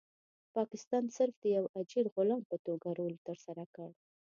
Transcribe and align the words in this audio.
پاکستان 0.55 1.03
صرف 1.17 1.35
د 1.39 1.45
یو 1.57 1.65
اجیر 1.79 2.05
غلام 2.15 2.41
په 2.51 2.55
توګه 2.65 2.87
رول 2.99 3.15
ترسره 3.27 3.63
کړ. 3.75 3.89